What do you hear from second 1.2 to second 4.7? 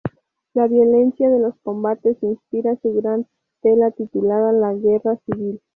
de los combates inspira su gran tela titulada